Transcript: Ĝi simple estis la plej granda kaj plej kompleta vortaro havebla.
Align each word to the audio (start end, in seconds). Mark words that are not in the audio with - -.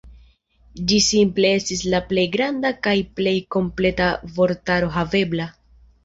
Ĝi 0.91 0.95
simple 1.07 1.49
estis 1.57 1.83
la 1.93 1.99
plej 2.11 2.23
granda 2.35 2.71
kaj 2.87 2.93
plej 3.19 3.33
kompleta 3.57 4.07
vortaro 4.39 4.89
havebla. 4.97 5.47